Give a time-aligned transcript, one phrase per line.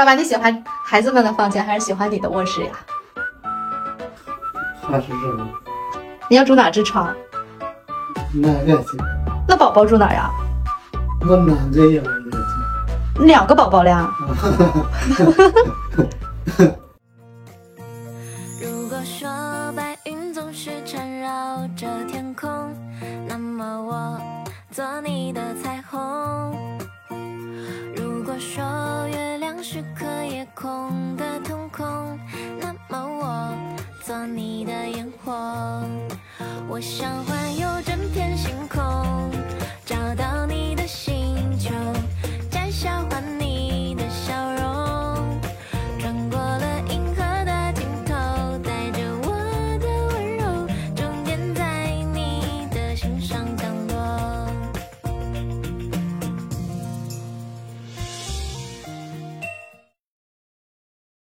[0.00, 2.70] 爸爸，你喜欢孩子们的房间还是喜欢你的卧室呀？
[4.80, 5.46] 还是这个。
[6.26, 7.14] 你要住哪只床？
[8.32, 8.98] 哪个行？
[9.46, 10.30] 那宝宝住哪呀？
[11.28, 13.26] 我男的也也行。
[13.26, 14.10] 两个宝宝了俩。
[18.62, 19.28] 如果说
[19.76, 22.74] 白云总是缠绕着天空，
[23.28, 24.18] 那么我
[24.70, 26.56] 做你的彩虹。
[27.94, 28.79] 如果说。
[29.62, 32.18] 是颗夜空的瞳孔
[32.58, 33.54] 那么我
[34.02, 35.32] 做你的烟火。
[36.66, 38.80] 我想环游整片星空
[39.84, 41.74] 找到你的星球
[42.50, 43.02] 摘下